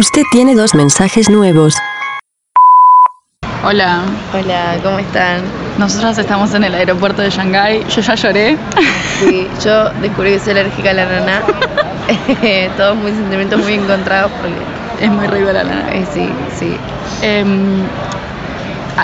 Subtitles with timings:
[0.00, 1.74] Usted tiene dos mensajes nuevos.
[3.62, 4.00] Hola,
[4.32, 5.42] Hola, ¿cómo están?
[5.76, 7.84] nosotras estamos en el aeropuerto de Shanghái.
[7.94, 8.56] Yo ya lloré.
[9.18, 11.42] Sí, yo descubrí que soy alérgica a la nana.
[12.78, 15.92] Todos muy sentimientos muy encontrados porque Es muy rico la nana.
[15.92, 16.74] eh, sí, sí.
[17.20, 17.82] Em,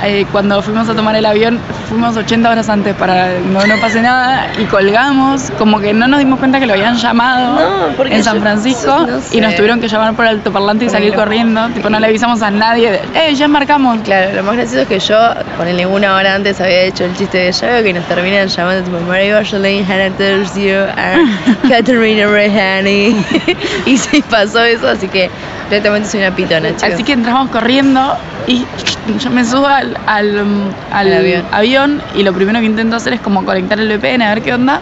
[0.04, 1.58] eh, cuando fuimos a tomar el avión,
[1.88, 6.18] fuimos 80 horas antes para no, no pase nada y colgamos, como que no nos
[6.18, 7.54] dimos cuenta que lo habían llamado
[7.96, 9.36] No, en San yo- Francisco no sé.
[9.36, 11.68] y nos tuvieron que llamar por altoparlante y salir corriendo.
[11.70, 12.90] Tipo, no le avisamos a nadie.
[12.92, 14.00] de, ¡Eh, ya marcamos!
[14.04, 15.16] Claro, lo más gracioso es que yo,
[15.56, 18.82] ponele una hora antes, había hecho el chiste de ya veo que nos terminan llamando
[18.84, 20.86] tipo Mary Marjolaine, Hannah Tercio,
[21.68, 23.16] Catherine Rehani.
[23.86, 25.30] y sí pasó eso, así que
[25.68, 26.94] directamente soy una pitona, chicos.
[26.94, 28.64] Así que entramos corriendo y
[29.18, 31.44] yo me subo al, al, avión.
[31.52, 34.54] avión y lo primero que intento hacer es como conectar el VPN a ver qué
[34.54, 34.80] onda.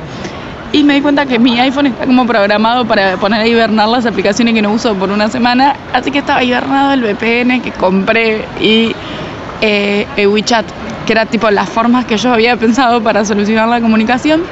[0.72, 4.06] Y me di cuenta que mi iPhone está como programado para poner a hibernar las
[4.06, 5.76] aplicaciones que no uso por una semana.
[5.92, 8.92] Así que estaba hibernado el VPN que compré y
[9.60, 10.66] eh, el WeChat,
[11.06, 14.42] que era tipo las formas que yo había pensado para solucionar la comunicación.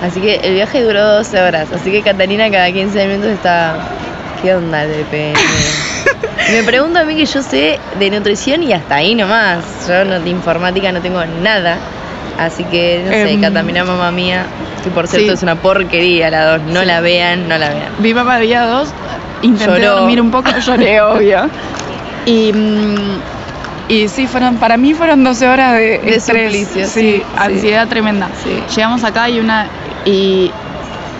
[0.00, 3.76] Así que el viaje duró 12 horas, así que Catalina cada 15 minutos está...
[4.42, 5.34] ¿Qué onda el VPN?
[6.52, 9.64] Me pregunto a mí que yo sé de nutrición y hasta ahí nomás.
[9.88, 11.76] Yo no, de informática no tengo nada.
[12.38, 14.44] Así que, no sé, Em, Catalina mamá mía,
[14.82, 15.34] que por cierto sí.
[15.34, 16.62] es una porquería la dos.
[16.62, 16.86] No Sí.
[16.86, 17.92] la vean, no la vean.
[18.00, 18.88] Vi papá día 2,
[19.42, 19.96] intenté Lloró.
[20.00, 21.48] dormir un poco, lloré, obvio.
[22.26, 23.20] Y, mm,
[23.88, 27.86] y sí, fueron, para mí fueron 12 horas de, De estrés, suplicio, sí, sí, ansiedad
[27.88, 28.28] tremenda.
[28.74, 29.68] Llegamos acá y una
[30.04, 30.50] y,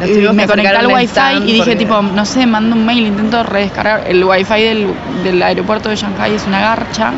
[0.03, 4.05] y me conecté al wifi y dije tipo, no sé, mando un mail, intento redescargar
[4.07, 7.13] el wifi del, del aeropuerto de Shanghai, es una garcha.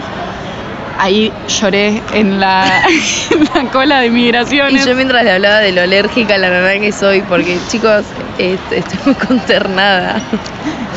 [0.98, 2.64] Ahí lloré en la,
[3.30, 4.86] en la cola de Y migraciones.
[4.86, 8.04] yo mientras le hablaba de lo alérgica a la naranja que soy, porque chicos,
[8.38, 10.16] est- estoy muy consternada.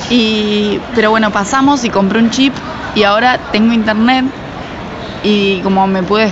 [0.09, 2.53] Y, pero bueno, pasamos y compré un chip
[2.95, 4.25] y ahora tengo internet
[5.23, 6.31] y como me pude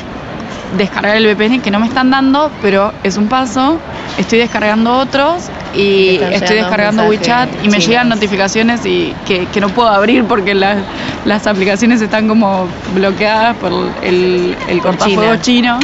[0.77, 3.79] descargar el VPN que no me están dando, pero es un paso,
[4.17, 7.87] estoy descargando otros y estoy descargando WeChat y me chinos.
[7.87, 10.77] llegan notificaciones y que, que no puedo abrir porque las,
[11.25, 13.71] las aplicaciones están como bloqueadas por
[14.03, 15.41] el, el China.
[15.41, 15.79] chino,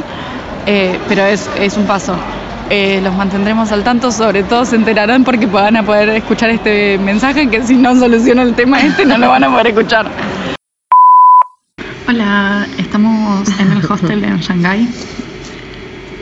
[0.66, 2.16] Eh, pero es, es un paso.
[2.70, 6.98] Eh, los mantendremos al tanto, sobre todo se enterarán porque van a poder escuchar este
[6.98, 10.08] mensaje que si no soluciono el tema este no lo van a poder escuchar.
[12.08, 14.88] Hola, estamos en el hostel en Shanghái.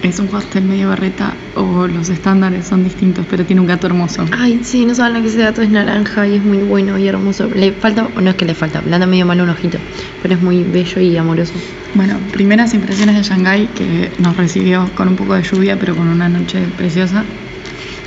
[0.04, 4.26] Es un hostel medio berreta o los estándares son distintos, pero tiene un gato hermoso.
[4.32, 7.08] Ay, sí, no saben lo que ese gato es naranja y es muy bueno y
[7.08, 7.48] hermoso.
[7.54, 9.78] Le falta, o no es que le falta, le anda medio mal un ojito,
[10.24, 11.54] pero es muy bello y amoroso.
[11.94, 16.08] Bueno, primeras impresiones de Shanghái que nos recibió con un poco de lluvia, pero con
[16.08, 17.24] una noche preciosa.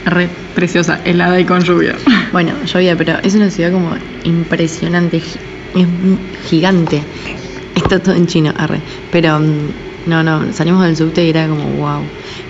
[0.05, 1.97] Re preciosa, helada y con lluvia.
[2.33, 3.91] Bueno, llovía, pero es una ciudad como
[4.25, 5.25] impresionante, es
[6.51, 7.01] gigante.
[7.77, 8.81] Está todo en chino, arre.
[9.13, 9.69] Pero mm,
[10.07, 12.01] no, no, salimos del subte y era como wow.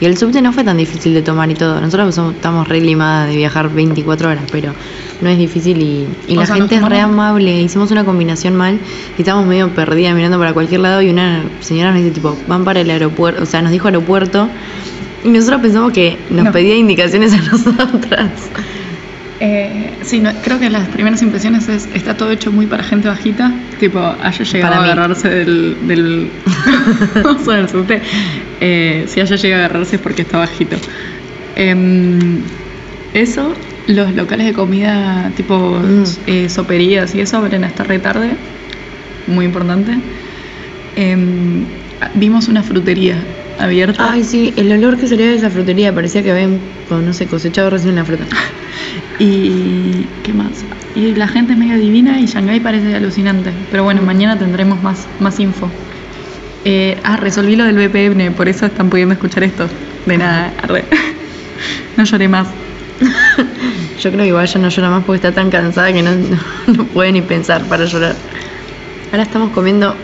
[0.00, 1.80] Y el subte no fue tan difícil de tomar y todo.
[1.80, 4.72] Nosotros somos- estamos re limadas de viajar 24 horas, pero
[5.20, 7.60] no es difícil y, la sea, gente es re amable.
[7.62, 8.78] Hicimos una combinación mal
[9.16, 12.64] y estábamos medio perdidas mirando para cualquier lado y una señora nos dice tipo, van
[12.64, 14.48] para el aeropuerto, o sea, nos dijo aeropuerto.
[15.24, 16.52] Y nosotros pensamos que nos No.
[16.52, 18.30] pedía indicaciones a nosotras.
[19.40, 23.08] Eh, sí, no, creo que las primeras impresiones es está todo hecho muy para gente
[23.08, 23.52] bajita.
[23.78, 25.76] Tipo, haya llegado a agarrarse del.
[25.86, 26.30] del.
[28.60, 30.76] Eh, si haya llegado a agarrarse es porque está bajito.
[31.56, 32.40] Em,
[33.12, 33.52] eso,
[33.86, 36.04] los locales de comida tipo Mm.
[36.26, 38.30] eh, soperías y eso abren hasta re tarde.
[39.26, 39.92] Muy importante.
[40.96, 41.64] Em,
[42.14, 43.26] vimos una frutería
[43.58, 44.12] abierta.
[44.12, 46.58] Ay, sí, el olor que salía de esa frutería parecía que habían,
[46.90, 48.24] no sé, cosechado recién la fruta.
[49.18, 50.64] Y qué más.
[50.96, 53.52] Y la gente es medio divina y Shanghái parece alucinante.
[53.70, 55.68] Pero bueno, mañana tendremos más, más info.
[56.64, 59.68] Eh, ah, resolví lo del VPN, por eso están pudiendo escuchar esto.
[60.06, 60.84] De nada, arre.
[61.96, 62.48] No lloré más.
[64.00, 66.36] Yo creo que igual ya no llora más porque está tan cansada que no, no,
[66.76, 68.16] no puede ni pensar para llorar.
[69.12, 69.94] Ahora estamos comiendo,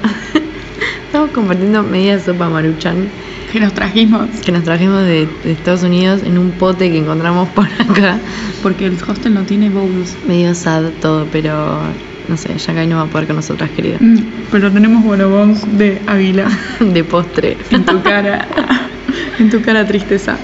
[1.06, 3.08] estamos compartiendo media sopa maruchan
[3.52, 4.29] Que nos trajimos.
[4.44, 8.19] que nos trajimos de, de Estados Unidos en un pote que encontramos por acá.
[8.62, 10.17] Porque el hostel no tiene bowls.
[10.26, 11.81] Medio sad todo, pero
[12.29, 13.97] no sé, Shanghai no va a poder con nosotras, querida.
[13.99, 14.19] Mm,
[14.52, 16.47] Pero tenemos bonobons de águila
[16.81, 17.56] De postre.
[17.70, 18.47] en tu cara.
[19.41, 20.37] en tu cara tristeza.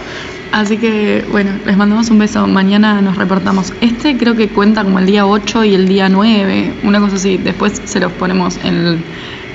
[0.53, 2.47] Así que bueno, les mandamos un beso.
[2.47, 3.73] Mañana nos reportamos.
[3.81, 7.37] Este creo que cuenta como el día 8 y el día 9, una cosa así.
[7.37, 9.05] Después se los ponemos en,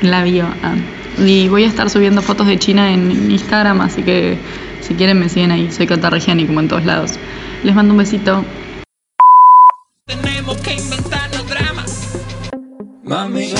[0.01, 0.45] la bio.
[0.63, 0.75] Ah.
[1.23, 4.37] Y voy a estar subiendo fotos de China en Instagram, así que
[4.81, 5.71] si quieren me siguen ahí.
[5.71, 7.13] Soy Cata Regiani, como en todos lados.
[7.63, 8.43] Les mando un besito.
[10.05, 12.17] Tenemos que inventarnos dramas.
[13.03, 13.53] Mami.